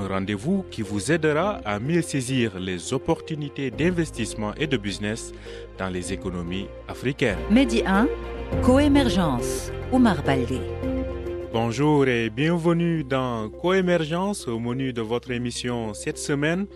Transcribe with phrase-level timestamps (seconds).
[0.00, 5.32] un rendez-vous qui vous aidera à mieux saisir les opportunités d'investissement et de business
[5.78, 7.38] dans les économies africaines.
[7.50, 8.08] Medi 1,
[8.62, 10.60] Coémergence, Omar Baldé.
[11.52, 16.66] Bonjour et bienvenue dans Coémergence au menu de votre émission cette semaine.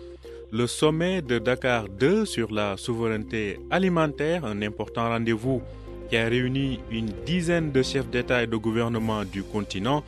[0.51, 5.61] Le sommet de Dakar 2 sur la souveraineté alimentaire, un important rendez-vous
[6.09, 10.03] qui a réuni une dizaine de chefs d'État et de gouvernement du continent.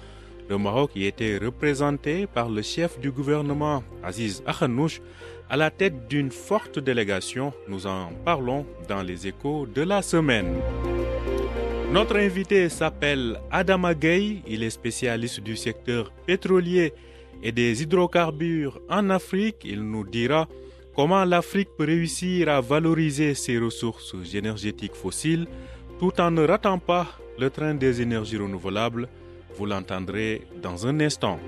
[0.49, 5.01] Le Maroc y était représenté par le chef du gouvernement, Aziz Akhanouch,
[5.49, 7.53] à la tête d'une forte délégation.
[7.67, 10.55] Nous en parlons dans les échos de la semaine.
[11.91, 14.41] Notre invité s'appelle Adama Gueye.
[14.47, 16.93] Il est spécialiste du secteur pétrolier
[17.43, 19.61] et des hydrocarbures en Afrique.
[19.65, 20.47] Il nous dira
[20.95, 25.47] comment l'Afrique peut réussir à valoriser ses ressources énergétiques fossiles
[25.99, 27.07] tout en ne ratant pas
[27.39, 29.07] le train des énergies renouvelables.
[29.55, 31.39] Vous l'entendrez dans un instant.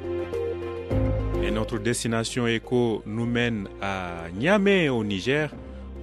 [1.44, 5.52] Et notre destination éco nous mène à Niamey au Niger,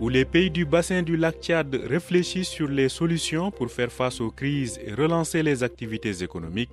[0.01, 4.21] où les pays du bassin du lac Tchad réfléchissent sur les solutions pour faire face
[4.21, 6.71] aux crises et relancer les activités économiques.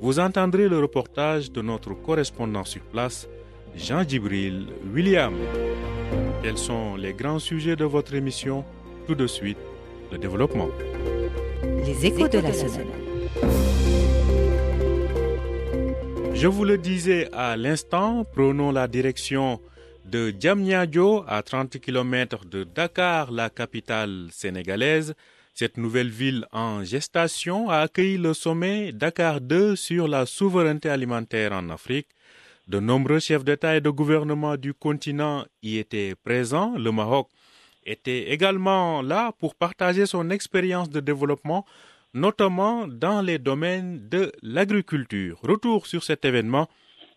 [0.00, 3.28] Vous entendrez le reportage de notre correspondant sur place,
[3.76, 5.34] Jean Djibril William.
[6.42, 8.64] Quels sont les grands sujets de votre émission?
[9.06, 9.58] Tout de suite,
[10.12, 10.68] le développement.
[11.84, 13.05] Les échos de la.
[16.38, 19.58] Je vous le disais à l'instant, prenons la direction
[20.04, 25.14] de Diamniadio à 30 km de Dakar, la capitale sénégalaise.
[25.54, 31.52] Cette nouvelle ville en gestation a accueilli le sommet Dakar 2 sur la souveraineté alimentaire
[31.52, 32.08] en Afrique.
[32.68, 36.76] De nombreux chefs d'État et de gouvernement du continent y étaient présents.
[36.76, 37.28] Le Maroc
[37.86, 41.64] était également là pour partager son expérience de développement,
[42.14, 45.38] notamment dans les domaines de l'agriculture.
[45.42, 46.68] Retour sur cet événement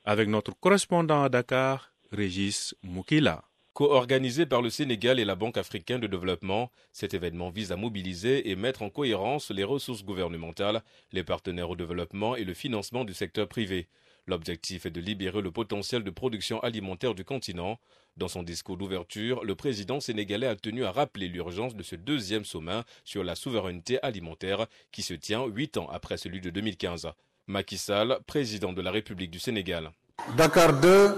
[0.06, 3.44] avec notre correspondant à Dakar, Régis Moukila.
[3.74, 8.50] Co-organisé par le Sénégal et la Banque africaine de développement, cet événement vise à mobiliser
[8.50, 10.82] et mettre en cohérence les ressources gouvernementales,
[11.14, 13.88] les partenaires au développement et le financement du secteur privé.
[14.28, 17.80] L'objectif est de libérer le potentiel de production alimentaire du continent.
[18.18, 22.46] Dans son discours d'ouverture, le président sénégalais a tenu à rappeler l'urgence de ce deuxième
[22.46, 27.10] sommet sur la souveraineté alimentaire qui se tient huit ans après celui de 2015.
[27.48, 29.92] Macky Sall, président de la République du Sénégal.
[30.38, 31.16] Dakar 2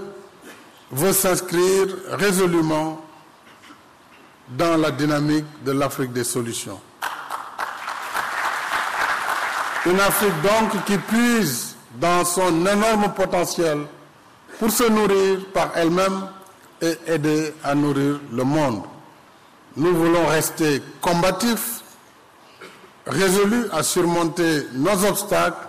[0.92, 3.04] veut s'inscrire résolument
[4.50, 6.80] dans la dynamique de l'Afrique des solutions.
[9.86, 13.78] Une Afrique donc qui puise dans son énorme potentiel
[14.58, 16.28] pour se nourrir par elle-même
[16.80, 18.82] et aider à nourrir le monde.
[19.76, 21.80] Nous voulons rester combatifs,
[23.06, 25.68] résolus à surmonter nos obstacles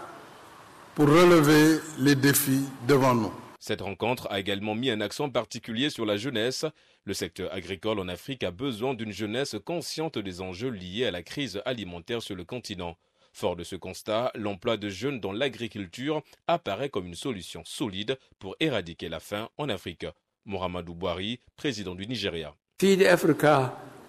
[0.96, 3.34] pour relever les défis devant nous.
[3.60, 6.66] Cette rencontre a également mis un accent particulier sur la jeunesse.
[7.06, 11.24] Le secteur agricole en Afrique a besoin d'une jeunesse consciente des enjeux liés à la
[11.24, 12.98] crise alimentaire sur le continent.
[13.34, 18.56] Fort de ce constat, l'emploi de jeunes dans l'agriculture apparaît comme une solution solide pour
[18.60, 20.06] éradiquer la faim en Afrique.
[20.46, 22.54] Mohamedou Bouhari, président du Nigeria.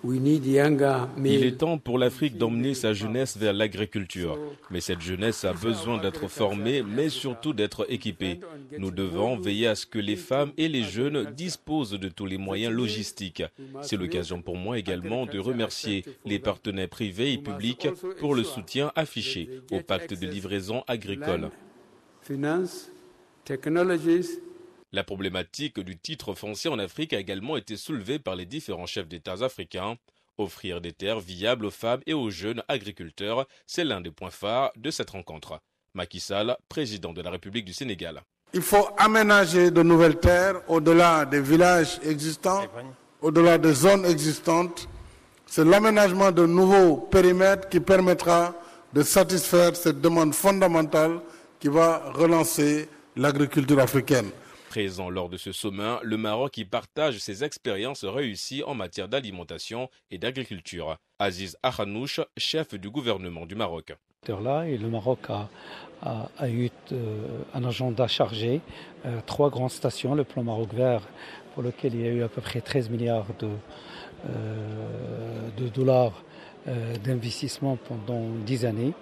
[0.06, 4.38] Il est temps pour l'Afrique d'emmener sa jeunesse vers l'agriculture.
[4.70, 8.41] Mais cette jeunesse a besoin d'être formée, mais surtout d'être équipée.
[8.78, 12.38] Nous devons veiller à ce que les femmes et les jeunes disposent de tous les
[12.38, 13.43] moyens logistiques.
[13.82, 17.88] C'est l'occasion pour moi également de remercier les partenaires privés et publics
[18.19, 21.50] pour le soutien affiché au pacte de livraison agricole.
[24.94, 29.08] La problématique du titre foncier en Afrique a également été soulevée par les différents chefs
[29.08, 29.96] d'État africains.
[30.38, 34.70] Offrir des terres viables aux femmes et aux jeunes agriculteurs, c'est l'un des points phares
[34.76, 35.58] de cette rencontre.
[35.94, 38.23] Macky Sall, président de la République du Sénégal.
[38.52, 42.62] Il faut aménager de nouvelles terres au-delà des villages existants,
[43.20, 44.88] au-delà des zones existantes.
[45.44, 48.55] C'est l'aménagement de nouveaux périmètres qui permettra
[48.93, 51.19] de satisfaire cette demande fondamentale
[51.58, 54.31] qui va relancer l'agriculture africaine.
[54.75, 59.88] Présent lors de ce sommet, le Maroc y partage ses expériences réussies en matière d'alimentation
[60.11, 60.97] et d'agriculture.
[61.21, 63.94] Aziz Akhanouch, chef du gouvernement du Maroc.
[64.26, 65.21] Le Maroc
[66.03, 66.71] a, eu
[67.55, 68.62] un agenda chargé,
[69.26, 71.03] trois grandes stations, le plan Maroc vert
[71.55, 73.50] pour lequel il y a eu à peu près 13 milliards de,
[75.56, 76.25] de dollars
[77.05, 78.93] d'investissement pendant 10 années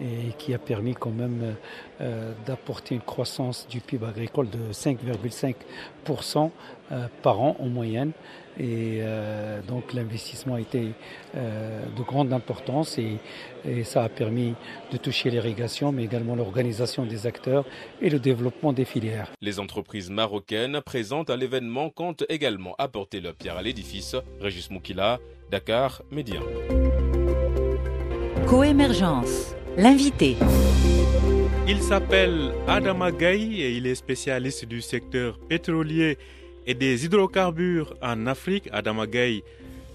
[0.00, 1.56] et qui a permis quand même
[2.00, 6.50] euh, d'apporter une croissance du PIB agricole de 5,5%
[6.92, 8.12] euh, par an en moyenne.
[8.58, 10.92] Et euh, donc l'investissement a été
[11.34, 13.18] de grande importance et,
[13.64, 14.54] et, ça a permis
[14.90, 17.64] de toucher l'irrigation, mais également l'organisation des acteurs
[18.02, 19.30] et le développement des filières.
[19.40, 24.16] Les entreprises marocaines présentes à l'événement comptent également apporter leur pierre à l'édifice.
[24.40, 25.20] Régis Moukila,
[25.50, 26.40] Dakar, Média.
[28.46, 30.36] Coémergence L'invité.
[31.66, 36.18] Il s'appelle Adama Gaye et il est spécialiste du secteur pétrolier
[36.66, 38.68] et des hydrocarbures en Afrique.
[38.72, 39.42] Adama Gaye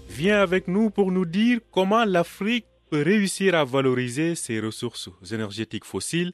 [0.08, 5.84] vient avec nous pour nous dire comment l'Afrique peut réussir à valoriser ses ressources énergétiques
[5.84, 6.32] fossiles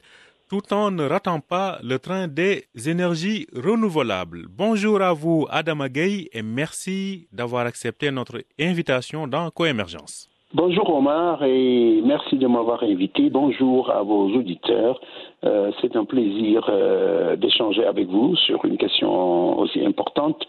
[0.49, 4.47] tout en ne ratant pas le train des énergies renouvelables.
[4.49, 10.32] Bonjour à vous, Adama Gaye, et merci d'avoir accepté notre invitation dans Coémergence.
[10.55, 13.31] Bonjour Omar et merci de m'avoir invité.
[13.31, 15.01] Bonjour à vos auditeurs.
[15.43, 20.43] Euh, c'est un plaisir euh, d'échanger avec vous sur une question aussi importante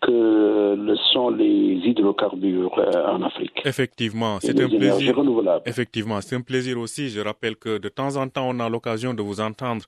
[0.00, 3.60] que le sont les hydrocarbures euh, en Afrique.
[3.66, 5.14] Effectivement, c'est un plaisir.
[5.66, 7.10] Effectivement, c'est un plaisir aussi.
[7.10, 9.84] Je rappelle que de temps en temps, on a l'occasion de vous entendre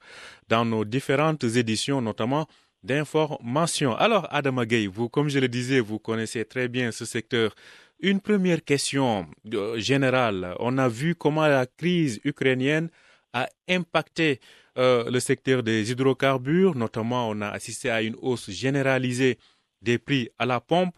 [0.51, 2.45] dans nos différentes éditions, notamment
[2.83, 3.97] d'information.
[3.97, 7.55] Alors, Adam Gay, vous, comme je le disais, vous connaissez très bien ce secteur
[8.00, 10.55] une première question euh, générale.
[10.61, 12.91] On a vu comment la crise ukrainienne
[13.32, 14.41] a impacté
[14.79, 19.38] euh, le secteur des hydrocarbures, notamment on a assisté à une hausse généralisée
[19.82, 20.94] des prix à la pompe.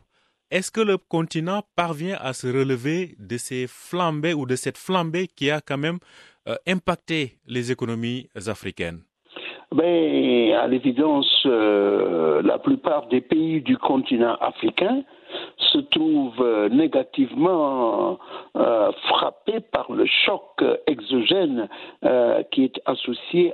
[0.51, 5.27] Est-ce que le continent parvient à se relever de ces flambées ou de cette flambée
[5.27, 5.99] qui a quand même
[6.49, 9.03] euh, impacté les économies africaines?
[9.73, 15.03] Ben, À l'évidence, la plupart des pays du continent africain
[15.59, 18.19] se trouve euh, négativement
[18.57, 21.69] euh, frappé par le choc exogène
[22.05, 23.53] euh, qui est associé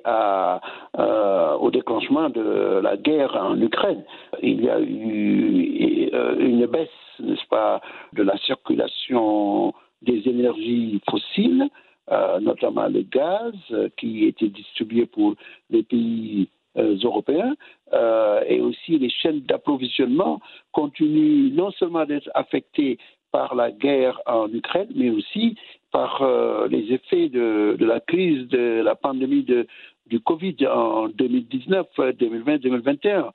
[1.58, 4.04] au déclenchement de la guerre en Ukraine.
[4.42, 6.88] Il y a eu une baisse,
[7.20, 7.80] n'est-ce pas,
[8.12, 9.72] de la circulation
[10.02, 11.68] des énergies fossiles,
[12.40, 13.54] notamment le gaz,
[13.96, 15.34] qui était distribué pour
[15.70, 17.54] les pays européens
[17.92, 20.40] euh, et aussi les chaînes d'approvisionnement
[20.72, 22.98] continuent non seulement d'être affectées
[23.30, 25.56] par la guerre en Ukraine, mais aussi
[25.90, 29.66] par euh, les effets de, la crise de la pandémie de,
[30.06, 31.86] du Covid en 2019,
[32.18, 33.30] 2020, 2021.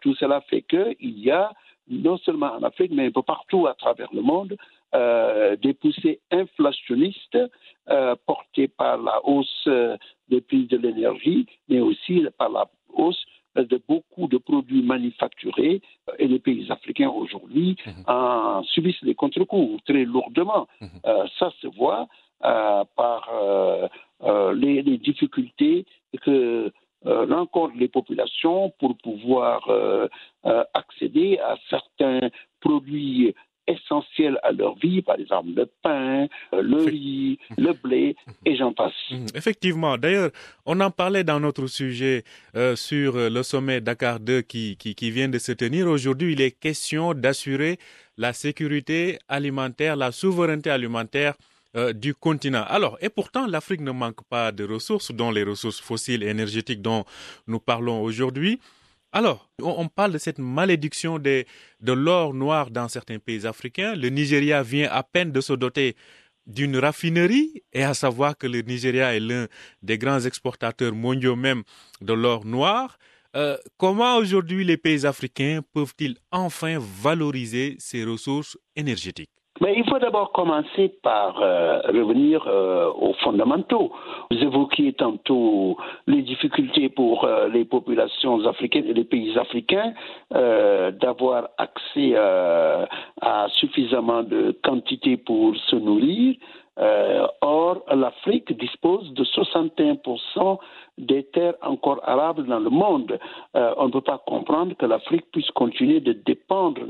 [0.00, 1.52] tout cela fait qu'il y a
[1.88, 4.56] non seulement en Afrique, mais un peu partout à travers le monde,
[4.94, 7.38] des poussées inflationnistes
[8.26, 9.68] portées par la hausse
[10.28, 13.24] des prix de l'énergie, mais aussi par la hausse
[13.56, 15.80] de beaucoup de produits manufacturés
[16.18, 18.64] et les pays africains aujourd'hui mhm.
[18.64, 20.66] subissent les contre-coups très lourdement.
[20.80, 20.88] Mhm.
[21.06, 22.08] Euh, ça se voit
[22.44, 23.88] euh, par euh,
[24.54, 25.86] les, les, difficultés
[26.22, 26.72] que
[27.04, 29.68] rencontrent les populations pour pouvoir
[30.72, 32.30] accéder à certains
[32.60, 33.34] produits
[33.66, 38.72] essentiels à leur vie, par exemple le pain, euh, le riz, le blé, et j'en
[38.72, 38.92] passe.
[39.10, 39.26] Mhm.
[39.34, 39.96] Effectivement.
[39.98, 40.30] D'ailleurs,
[40.66, 42.24] on en parlait dans notre sujet
[42.56, 45.86] euh, sur le sommet Dakar 2 qui, qui, qui vient de se tenir.
[45.86, 47.78] Aujourd'hui, il est question d'assurer
[48.16, 51.34] la sécurité alimentaire, la souveraineté alimentaire
[51.76, 52.64] euh, du continent.
[52.68, 56.80] Alors, et pourtant, l'Afrique ne manque pas de ressources, dont les ressources fossiles et énergétiques
[56.80, 57.04] dont
[57.48, 58.60] nous parlons aujourd'hui.
[59.16, 61.44] Alors, on parle de cette malédiction de,
[61.86, 63.94] l'or noir dans certains pays africains.
[63.94, 65.94] Le Nigeria vient à peine de se doter
[66.48, 69.46] d'une raffinerie, et à savoir que le Nigeria est l'un
[69.82, 71.62] des grands exportateurs mondiaux même
[72.00, 72.98] de l'or noir.
[73.36, 79.30] Euh, comment aujourd'hui les pays africains peuvent-ils enfin valoriser ces ressources énergétiques?
[79.64, 83.90] Mais il faut d'abord commencer par euh, revenir euh, aux fondamentaux.
[84.30, 89.94] Vous évoquiez tantôt les difficultés pour euh, les populations africaines et les pays africains
[91.00, 96.36] d'avoir accès à suffisamment de quantité pour se nourrir.
[96.76, 100.58] Or, l'Afrique dispose de 61%
[100.98, 103.18] des terres encore arables dans le monde.
[103.56, 106.82] Euh, on ne peut pas comprendre que l'Afrique puisse continuer de dépendre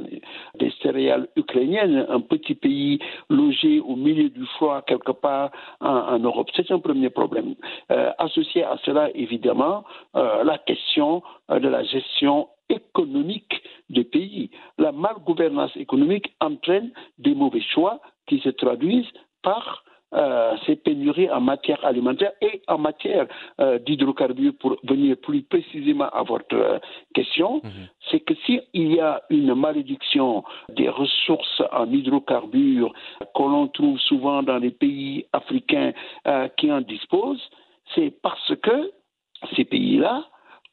[0.59, 2.99] des céréales ukrainiennes, un petit pays
[3.31, 5.51] logé au milieu du froid quelque part
[5.81, 6.49] en, Europe.
[6.55, 7.55] C'est un premier problème.
[7.91, 9.85] Euh, associé à cela, évidemment,
[10.17, 14.51] euh, la question de la gestion économique des pays.
[14.79, 19.13] La malgouvernance économique entraîne des mauvais choix qui se traduisent
[19.45, 19.85] par
[20.65, 23.27] ces pénuries en matière alimentaire et en matière
[23.85, 26.81] d'hydrocarbures, pour venir plus précisément à votre
[27.15, 27.71] question, mhm.
[28.09, 32.93] c'est que s'il y a une malédiction des ressources en hydrocarbures
[33.35, 35.93] que l'on trouve souvent dans les pays africains
[36.59, 37.51] qui en disposent,
[37.97, 38.93] c'est parce que
[39.57, 40.25] ces pays-là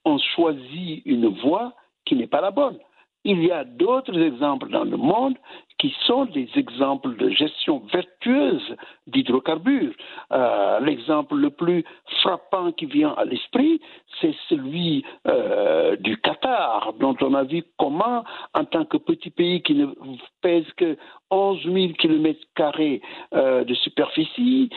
[0.05, 1.73] ont choisi une voie
[2.05, 2.77] qui n'est pas la bonne.
[3.23, 5.37] Il y a d'autres exemples dans le monde
[5.81, 8.75] qui sont des exemples de gestion vertueuse
[9.07, 9.95] d'hydrocarbures.
[10.31, 11.83] Euh, l'exemple le plus
[12.21, 13.81] frappant qui vient à l'esprit,
[14.19, 18.23] c'est celui euh, du Qatar, dont on a vu comment,
[18.53, 19.87] en tant que petit pays qui ne
[20.43, 20.97] pèse que
[21.31, 23.01] 11 000 kilomètres carrés
[23.33, 24.69] euh, de superficie,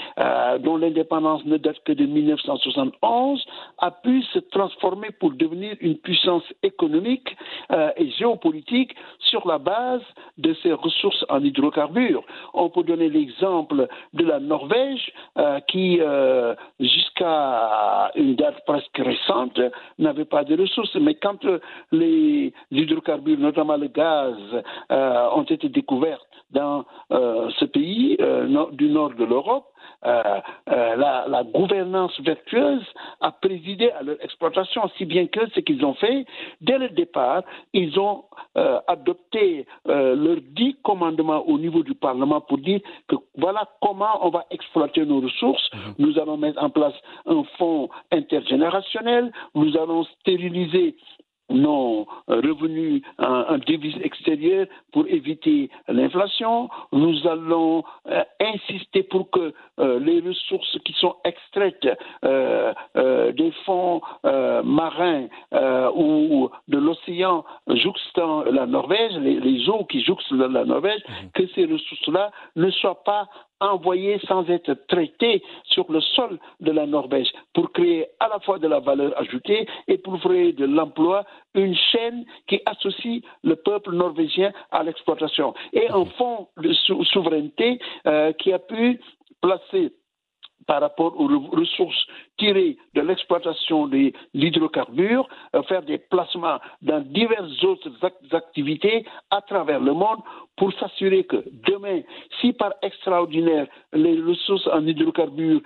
[0.60, 3.44] dont l'indépendance ne date que de 1971,
[3.78, 7.36] a pu se transformer pour devenir une puissance économique
[7.96, 10.02] et géopolitique sur la base
[10.38, 10.93] de ses ressources
[11.28, 12.22] en hydrocarbures.
[12.52, 19.60] On peut donner l'exemple de la Norvège euh, qui, euh, jusqu'à une date presque récente,
[19.98, 20.94] n'avait pas de ressources.
[20.96, 21.44] Mais quand
[21.92, 24.36] les hydrocarbures, notamment le gaz,
[24.90, 28.16] euh, ont été découverts dans ce pays
[28.72, 29.66] du nord de l'Europe,
[30.04, 30.22] euh,
[30.70, 32.84] euh, la, la, gouvernance vertueuse
[33.20, 36.26] a présidé à leur exploitation, si bien que ce qu'ils ont fait,
[36.60, 38.24] dès le départ, ils ont
[38.56, 44.30] euh, adopté leurs dix commandements au niveau du Parlement pour dire que voilà comment on
[44.30, 45.70] va exploiter nos ressources.
[45.72, 45.94] Mhm.
[45.98, 46.94] Nous allons mettre en place
[47.26, 50.96] un fonds intergénérationnel, nous allons stériliser
[51.50, 56.68] nos revenus en, devises extérieures pour éviter l'inflation.
[56.92, 61.88] Nous allons euh, insister pour que euh, les ressources qui sont extraites
[62.24, 62.72] euh,
[63.32, 64.00] des fonds
[64.64, 65.26] marins
[65.94, 71.30] ou de l'océan jouxtant la Norvège, les, eaux qui jouxtent la Norvège, mhm.
[71.34, 73.28] que ces ressources-là ne soient pas
[73.72, 78.58] envoyés sans être traités sur le sol de la Norvège pour créer à la fois
[78.58, 83.92] de la valeur ajoutée et pour créer de l'emploi, une chaîne qui associe le peuple
[83.92, 85.54] norvégien à l'exploitation.
[85.72, 86.72] Et un fonds de
[87.04, 89.00] souveraineté euh, qui a pu
[89.40, 89.92] placer
[90.66, 92.06] par rapport aux ressources
[92.38, 97.90] tirées de l'exploitation de l'hydrocarbure, euh, faire des placements dans diverses autres
[98.32, 100.18] activités à travers le monde
[100.56, 102.00] pour s'assurer que demain,
[102.40, 105.60] si par extraordinaire les ressources en hydrocarbures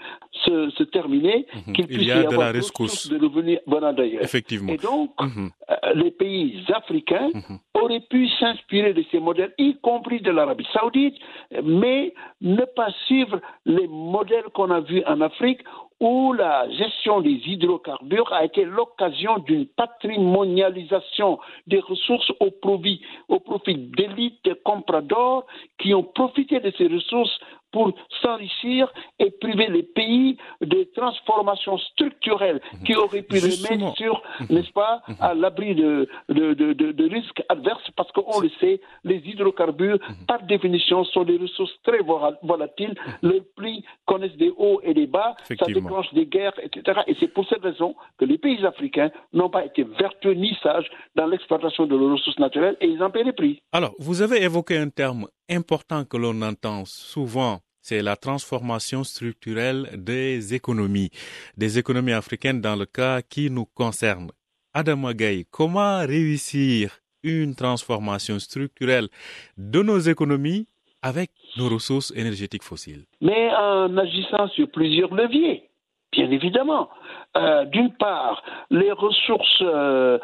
[0.45, 1.75] se, se terminaient, mhm.
[1.75, 4.23] qu'il puisse y, avoir de la ressources de revenus venant d'ailleurs.
[4.23, 4.73] Effectivement.
[4.73, 5.51] Et donc, mhm.
[5.71, 7.59] euh, les pays africains mhm.
[7.75, 11.17] auraient pu s'inspirer de ces modèles, y compris de l'Arabie saoudite,
[11.63, 15.61] mais ne pas suivre les modèles qu'on a vus en Afrique
[16.00, 23.40] où la gestion des hydrocarbures a été l'occasion d'une patrimonialisation des ressources au profit, au
[23.40, 25.45] profit d'élites compradors
[25.78, 27.40] qui ont profité de ces ressources
[27.73, 32.83] pour s'enrichir et priver les pays de transformations structurelles mhm.
[32.85, 34.47] qui auraient pu les mettre sur, mhm.
[34.51, 35.17] n'est-ce pas, mhm.
[35.21, 40.43] à l'abri de, de, de, de, risques adverses, parce qu'on le sait, les hydrocarbures, par
[40.45, 42.01] définition, sont des ressources très
[42.43, 42.95] volatiles.
[43.23, 47.01] Les prix connaissent des hauts et des bas, ça déclenche des guerres, etc.
[47.07, 50.89] Et c'est pour cette raison que les pays africains n'ont pas été vertueux ni sages
[51.15, 53.61] dans l'exploitation de leurs ressources naturelles et ils en paient les prix.
[53.73, 59.88] Alors, vous avez évoqué un terme important que l'on entend souvent, c'est la transformation structurelle
[59.97, 61.11] des économies,
[61.57, 64.31] des économies africaines dans le cas qui nous concerne.
[64.75, 69.09] Adam Agaï, comment réussir une transformation structurelle
[69.57, 70.67] de nos économies
[71.02, 73.05] avec nos ressources énergétiques fossiles?
[73.21, 75.68] Mais en agissant sur plusieurs leviers.
[76.12, 76.88] Bien évidemment.
[77.37, 80.19] Euh, d'une part, les ressources euh,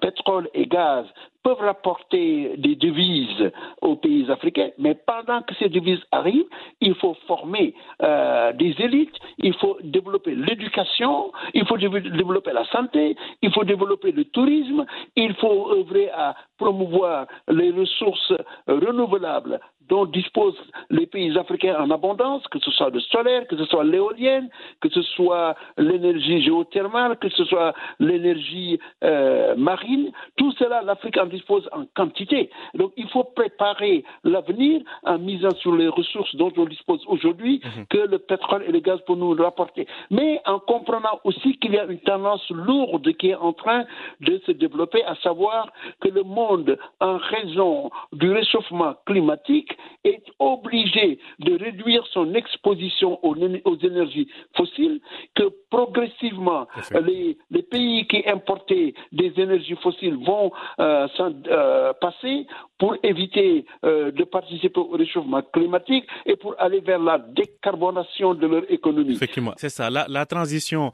[0.00, 1.04] pétrole et gaz
[1.42, 6.48] peuvent rapporter des devises aux pays africains, mais pendant que ces devises arrivent,
[6.80, 13.14] il faut former euh, des élites, il faut développer l'éducation, il faut développer la santé,
[13.42, 18.32] il faut développer le tourisme, il faut œuvrer à promouvoir les ressources
[18.66, 20.58] renouvelables dont disposent
[20.90, 24.48] les pays africains en abondance, que ce soit le solaire, que ce soit l'éolienne,
[24.80, 30.10] que ce soit l'énergie géothermale, que ce soit l'énergie euh, marine.
[30.36, 32.50] Tout cela, l'Afrique en dispose en quantité.
[32.74, 37.86] Donc il faut préparer l'avenir en misant sur les ressources dont on dispose aujourd'hui, mhm.
[37.86, 39.86] que le pétrole et le gaz pour nous rapporter.
[40.10, 43.84] Mais en comprenant aussi qu'il y a une tendance lourde qui est en train
[44.20, 51.18] de se développer, à savoir que le monde, en raison du réchauffement climatique, est obligée
[51.40, 53.36] de réduire son exposition aux,
[53.82, 55.00] énergies fossiles,
[55.34, 56.66] que progressivement
[57.04, 57.36] les,
[57.70, 62.46] pays qui importaient des énergies fossiles vont euh, s'en euh, passer
[62.78, 68.46] pour éviter euh, de participer au réchauffement climatique et pour aller vers la décarbonation de
[68.46, 69.14] leur économie.
[69.14, 69.90] Effectivement, c'est ça.
[69.90, 70.92] La, transition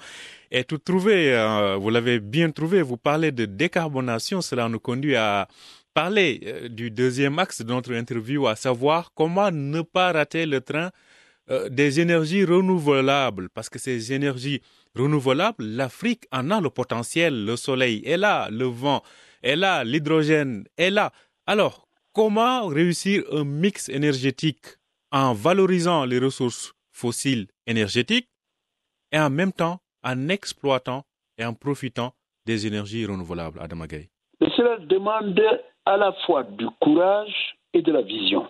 [0.50, 1.34] est tout trouvée.
[1.80, 2.82] vous l'avez bien trouvé.
[2.82, 4.40] Vous parlez de décarbonation.
[4.40, 5.48] Cela nous conduit à
[5.94, 10.60] parler euh, du deuxième axe de notre interview, à savoir comment ne pas rater le
[10.60, 10.90] train
[11.50, 14.60] euh, des énergies renouvelables, parce que ces énergies
[14.96, 19.02] renouvelables, l'Afrique en a le potentiel, le soleil est là, le vent
[19.42, 21.12] est là, l'hydrogène est là.
[21.46, 24.66] Alors, comment réussir un mix énergétique
[25.12, 28.28] en valorisant les ressources fossiles énergétiques
[29.12, 31.04] et en même temps en exploitant
[31.38, 32.14] et en profitant
[32.46, 34.10] des énergies renouvelables, Adamagay
[34.40, 35.34] Cela demande
[35.86, 38.46] à la fois du courage et de la vision.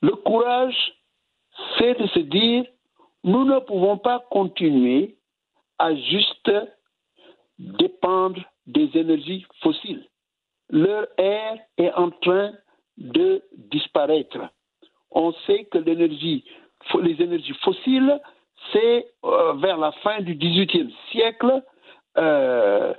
[0.00, 0.76] Le courage,
[1.78, 2.64] c'est de se dire,
[3.24, 5.16] nous ne pouvons pas continuer
[5.78, 6.50] à juste
[7.58, 10.06] dépendre des énergies fossiles.
[10.70, 12.52] Leur air est en train
[12.96, 14.38] de disparaître.
[15.10, 15.92] On sait que les
[17.22, 18.20] énergies fossiles,
[18.72, 21.62] c'est euh, vers la fin du XVIIIe siècle,
[22.16, 22.94] euh,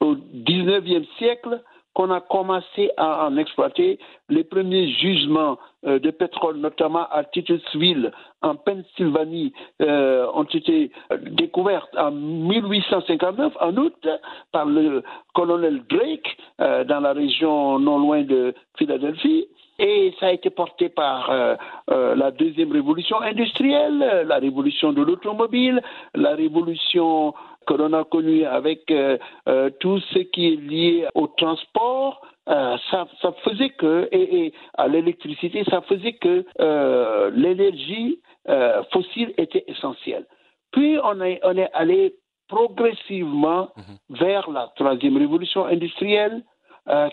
[0.00, 1.62] au XIXe siècle,
[1.94, 3.98] qu'on a commencé à en exploiter.
[4.28, 10.90] Les premiers jugements euh, de pétrole, notamment à Titusville, en Pennsylvanie, euh, ont été
[11.30, 14.08] découverts en 1859, en août,
[14.52, 15.02] par le
[15.34, 19.46] colonel Drake, euh, dans la région non loin de Philadelphie.
[19.78, 21.32] Et ça a été porté par
[21.88, 25.82] la deuxième révolution industrielle, la révolution de l'automobile,
[26.14, 27.34] la révolution
[27.66, 32.76] que l'on a connu avec euh, euh, tout ce qui est lié au transport, euh,
[32.90, 36.44] ça, ça, faisait que, et, à l'électricité, ça faisait que
[37.34, 38.20] l'énergie
[38.92, 40.26] fossile était essentielle.
[40.72, 42.14] Puis on est, on est allé
[42.48, 44.18] progressivement mhm.
[44.20, 46.42] vers la troisième révolution industrielle,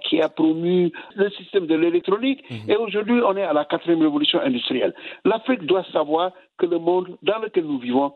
[0.03, 2.43] qui a promu le système de l'électronique.
[2.51, 2.69] Mhm.
[2.69, 4.93] Et aujourd'hui, on est à la quatrième révolution industrielle.
[5.23, 8.11] L'Afrique doit savoir que le monde dans lequel nous vivons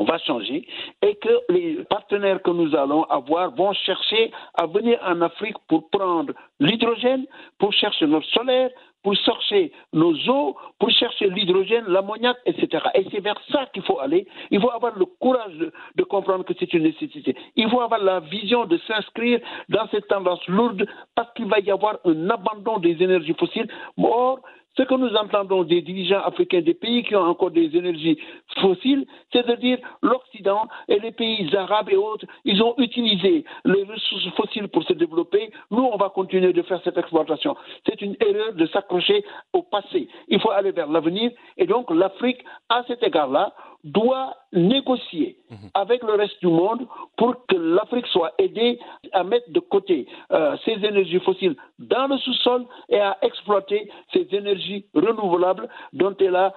[0.00, 0.66] on va changer
[1.02, 5.90] et que les partenaires que nous allons avoir vont chercher à venir en Afrique pour
[5.90, 7.26] prendre l'hydrogène,
[7.58, 8.70] pour chercher notre solaire,
[9.02, 12.82] pour chercher nos eaux, pour chercher l'hydrogène, l'ammoniac, etc.
[12.94, 14.26] Et c'est vers ça qu'il faut aller.
[14.50, 17.36] Il faut avoir le courage de, comprendre que c'est une nécessité.
[17.56, 21.70] Il faut avoir la vision de s'inscrire dans cette tendance lourde parce qu'il va y
[21.70, 23.68] avoir un abandon des énergies fossiles.
[23.98, 24.40] Or,
[24.76, 28.18] ce que nous entendons des dirigeants africains des pays qui ont encore des énergies
[28.60, 33.84] fossiles, c'est de dire l'Occident et les pays arabes et autres, ils ont utilisé les
[33.84, 35.50] ressources fossiles pour se développer.
[35.70, 37.56] Nous, on va continuer de faire cette exploitation.
[37.86, 40.08] C'est une erreur de s'accrocher au passé.
[40.28, 41.30] Il faut aller vers l'avenir.
[41.56, 43.52] Et donc, l'Afrique, à cet égard-là,
[43.84, 45.70] doit négocier mhm.
[45.74, 48.78] avec le reste du monde pour que l'Afrique soit aidée
[49.12, 54.26] à mettre de côté euh, ses énergies fossiles dans le sous-sol et à exploiter ces
[54.32, 56.52] énergies renouvelables dont elle a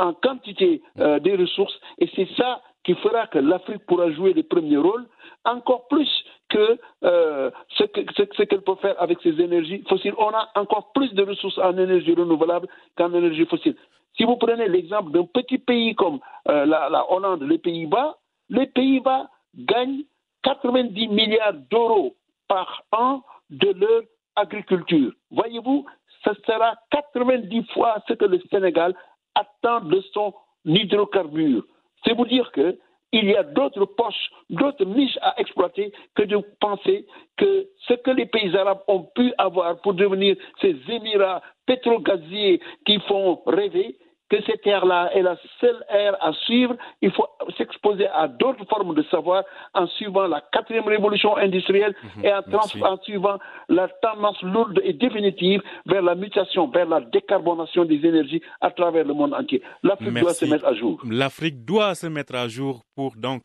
[0.00, 1.78] en quantité euh, des ressources.
[1.98, 5.06] Et c'est ça qui fera que l'Afrique pourra jouer le premier rôle,
[5.44, 6.08] encore plus
[6.48, 7.84] que euh, ce
[8.42, 10.14] qu'elle peut faire avec ses énergies fossiles.
[10.18, 13.76] On a encore plus de ressources en énergie renouvelable qu'en énergie fossile.
[14.20, 18.18] Si vous prenez l'exemple d'un petit pays comme euh, la, Hollande, les Pays-Bas,
[18.50, 20.04] les Pays-Bas gagnent
[20.42, 22.14] 90 milliards d'euros
[22.46, 24.02] par an de leur
[24.36, 25.10] agriculture.
[25.30, 25.86] Voyez-vous,
[26.22, 28.94] ce sera 90 fois ce que le Sénégal
[29.34, 30.34] attend de son
[30.66, 31.64] hydrocarbure.
[32.04, 32.78] C'est vous dire que
[33.12, 37.06] il y a d'autres poches, d'autres niches à exploiter que de penser
[37.38, 43.00] que ce que les pays arabes ont pu avoir pour devenir ces émirats pétrogaziers qui
[43.08, 43.96] font rêver,
[44.30, 46.76] que cette ère-là est la seule ère à suivre.
[47.02, 47.26] Il faut
[47.58, 49.42] s'exposer à d'autres formes de savoir
[49.74, 52.24] en suivant la quatrième révolution industrielle mhm.
[52.24, 53.38] et en, suivant
[53.68, 59.04] la tendance lourde et définitive vers la mutation, vers la décarbonation des énergies à travers
[59.04, 59.62] le monde entier.
[59.82, 61.00] L'Afrique doit se mettre à jour.
[61.10, 63.42] L'Afrique doit se mettre à jour pour donc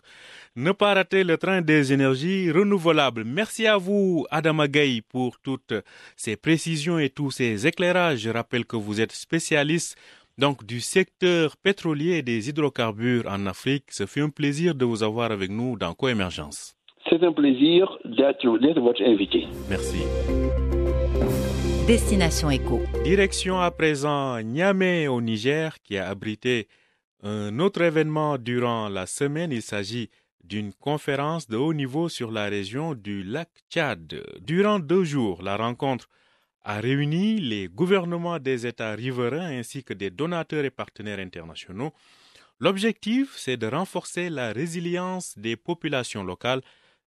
[0.55, 3.23] ne pas rater le train des énergies renouvelables.
[3.25, 5.73] Merci à vous, Adama Gaye, pour toutes
[6.15, 8.19] ces précisions et tous ces éclairages.
[8.19, 9.97] Je rappelle que vous êtes spécialiste
[10.37, 13.85] donc du secteur pétrolier et des hydrocarbures en Afrique.
[13.91, 16.75] Ce fut un plaisir de vous avoir avec nous dans Coémergence.
[17.09, 19.45] C'est un plaisir d'être votre invité.
[19.69, 20.03] Merci.
[21.87, 22.81] Destination Éco.
[23.03, 26.67] Direction à présent Niamey au Niger qui a abrité
[27.21, 29.51] un autre événement durant la semaine.
[29.51, 30.09] Il s'agit
[30.43, 34.23] d'une conférence de haut niveau sur la région du lac Tchad.
[34.41, 36.09] Durant deux jours, la rencontre
[36.65, 41.93] a réuni les gouvernements des États riverains ainsi que des donateurs et partenaires internationaux.
[42.59, 46.61] L'objectif, c'est de renforcer la résilience des populations locales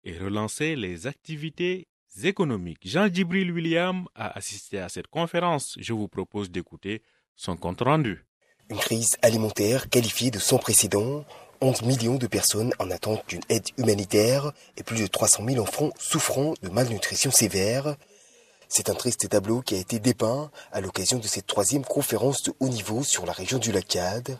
[0.04, 1.88] et relancer les activités
[2.24, 2.88] économiques.
[2.88, 5.76] Jean-Djibril William a assisté à cette conférence.
[5.80, 7.02] Je vous propose d'écouter
[7.36, 8.24] son compte rendu.
[8.70, 11.26] Une crise alimentaire qualifiée de sans précédent
[11.62, 15.90] 11 millions de personnes en attente d'une aide humanitaire et plus de 300 000 enfants
[15.98, 17.96] souffrant de malnutrition sévère.
[18.70, 22.54] C'est un triste tableau qui a été dépeint à l'occasion de cette troisième conférence de
[22.60, 24.38] haut niveau sur la région du lac Tchad.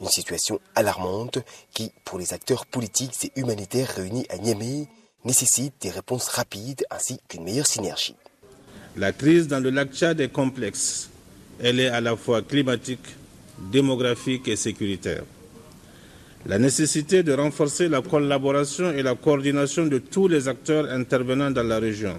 [0.00, 1.38] Une situation alarmante
[1.74, 4.88] qui, pour les acteurs politiques et humanitaires réunis à Niamey,
[5.24, 8.14] nécessite des réponses rapides ainsi qu'une meilleure synergie.
[8.96, 11.10] La crise dans le lac Tchad est complexe.
[11.60, 13.04] Elle est à la fois climatique,
[13.58, 15.24] démographique et sécuritaire.
[16.46, 21.62] La nécessité de renforcer la collaboration et la coordination de tous les acteurs intervenant dans
[21.62, 22.18] la région,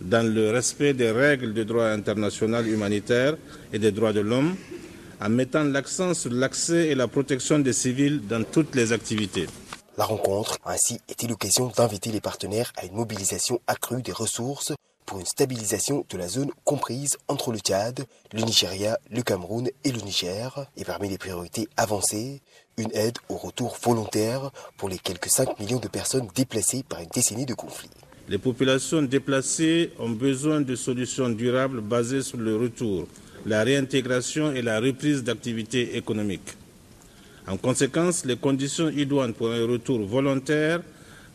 [0.00, 3.36] dans le respect des règles du droit international humanitaire
[3.72, 4.56] et des droits de l'homme,
[5.20, 9.46] en mettant l'accent sur l'accès et la protection des civils dans toutes les activités.
[9.96, 14.72] La rencontre a ainsi été l'occasion d'inviter les partenaires à une mobilisation accrue des ressources
[15.06, 19.92] pour une stabilisation de la zone comprise entre le Tchad, le Nigeria, le Cameroun et
[19.92, 20.66] le Niger.
[20.76, 22.40] Et parmi les priorités avancées,
[22.76, 27.08] une aide au retour volontaire pour les quelques 5 millions de personnes déplacées par une
[27.08, 27.90] décennie de conflits.
[28.26, 33.06] Les populations déplacées ont besoin de solutions durables basées sur le retour,
[33.44, 36.56] la réintégration et la reprise d'activités économiques.
[37.46, 40.80] En conséquence, les conditions idoines pour un retour volontaire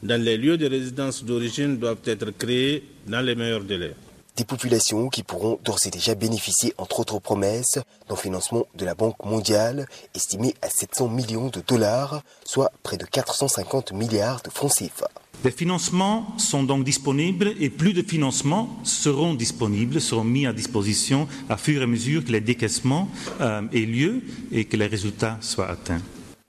[0.02, 3.94] dans les lieux de résidence d'origine doivent être créées dans les meilleurs délais.
[4.36, 8.96] Des populations qui pourront d'ores et déjà bénéficier, entre autres promesses, d'un financement de la
[8.96, 14.72] Banque mondiale estimé à 700 millions de dollars, soit près de 450 milliards de francs
[14.72, 15.10] CFA.
[15.44, 21.30] Des financements sont donc disponibles et plus de financements seront disponibles, seront mis à disposition
[21.48, 23.08] à fur et à mesure que les décaissements
[23.40, 24.22] euh, aient lieu
[24.52, 26.02] et que les résultats soient atteints.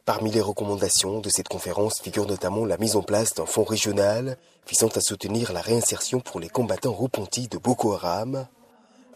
[0.05, 4.37] Parmi les recommandations de cette conférence figure notamment la mise en place d'un fonds régional
[4.69, 8.49] visant à soutenir la réinsertion pour les combattants repentis de Boko Haram,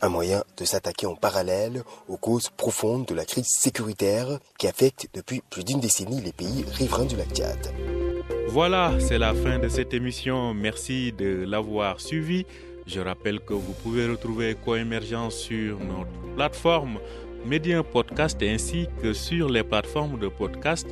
[0.00, 5.08] un moyen de s'attaquer en parallèle aux causes profondes de la crise sécuritaire qui affecte
[5.14, 8.03] depuis plus d'une décennie les pays riverains du lac Tchad.
[8.48, 10.54] Voilà, c'est la fin de cette émission.
[10.54, 12.46] Merci de l'avoir suivi.
[12.86, 16.98] Je rappelle que vous pouvez retrouver Coémergence sur notre plateforme
[17.46, 20.86] Médien Podcast ainsi que sur les plateformes de podcast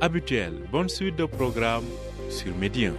[0.00, 0.60] habituelles.
[0.72, 1.84] Bonne suite de programme
[2.28, 2.94] sur Médien.